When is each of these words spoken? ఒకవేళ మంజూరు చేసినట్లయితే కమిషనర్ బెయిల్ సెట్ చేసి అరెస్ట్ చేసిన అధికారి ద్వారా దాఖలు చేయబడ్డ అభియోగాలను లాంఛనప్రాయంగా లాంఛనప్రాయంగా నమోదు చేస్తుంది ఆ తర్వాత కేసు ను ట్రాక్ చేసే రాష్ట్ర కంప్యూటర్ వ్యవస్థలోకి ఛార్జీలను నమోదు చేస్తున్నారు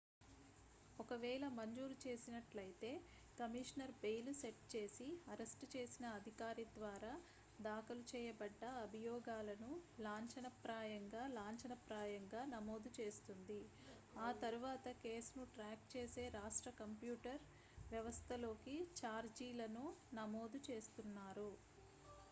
ఒకవేళ 0.99 1.45
మంజూరు 1.55 1.95
చేసినట్లయితే 2.03 2.89
కమిషనర్ 3.37 3.93
బెయిల్ 4.01 4.31
సెట్ 4.39 4.63
చేసి 4.73 5.07
అరెస్ట్ 5.31 5.65
చేసిన 5.73 6.05
అధికారి 6.17 6.65
ద్వారా 6.77 7.11
దాఖలు 7.59 8.03
చేయబడ్డ 8.11 8.63
అభియోగాలను 8.83 9.71
లాంఛనప్రాయంగా 10.05 11.23
లాంఛనప్రాయంగా 11.35 12.41
నమోదు 12.53 12.91
చేస్తుంది 12.97 13.61
ఆ 14.19 14.29
తర్వాత 14.41 14.87
కేసు 15.03 15.33
ను 15.35 15.45
ట్రాక్ 15.53 15.85
చేసే 15.93 16.25
రాష్ట్ర 16.33 16.71
కంప్యూటర్ 16.79 17.41
వ్యవస్థలోకి 17.91 18.75
ఛార్జీలను 18.99 19.85
నమోదు 20.13 20.59
చేస్తున్నారు 20.69 21.49